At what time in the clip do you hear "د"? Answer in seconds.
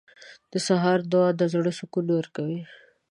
0.51-0.53, 1.39-1.41